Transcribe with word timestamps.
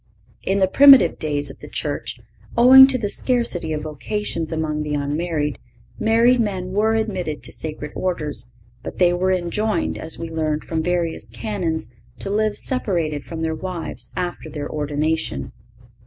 (526) 0.47 0.51
In 0.51 0.59
the 0.61 0.67
primitive 0.67 1.19
days 1.19 1.51
of 1.51 1.59
the 1.59 1.67
Church, 1.67 2.19
owing 2.57 2.87
to 2.87 2.97
the 2.97 3.07
scarcity 3.07 3.71
of 3.71 3.83
vocations 3.83 4.51
among 4.51 4.81
the 4.81 4.95
unmarried, 4.95 5.59
married 5.99 6.39
men 6.39 6.71
were 6.71 6.95
admitted 6.95 7.43
to 7.43 7.51
sacred 7.51 7.91
orders, 7.93 8.47
but 8.81 8.97
they 8.97 9.13
were 9.13 9.31
enjoined, 9.31 9.99
as 9.99 10.17
we 10.17 10.27
learn 10.31 10.59
from 10.59 10.81
various 10.81 11.29
canons, 11.29 11.87
to 12.17 12.31
live 12.31 12.57
separated 12.57 13.23
from 13.23 13.43
their 13.43 13.53
wives 13.53 14.11
after 14.15 14.49
their 14.49 14.67
ordination. 14.67 15.51